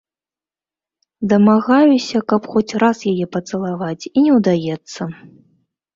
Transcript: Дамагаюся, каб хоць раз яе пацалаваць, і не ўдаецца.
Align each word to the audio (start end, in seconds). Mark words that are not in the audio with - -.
Дамагаюся, 1.33 2.17
каб 2.33 2.49
хоць 2.53 2.77
раз 2.85 2.97
яе 3.15 3.25
пацалаваць, 3.35 4.03
і 4.17 4.25
не 4.25 4.31
ўдаецца. 4.39 5.01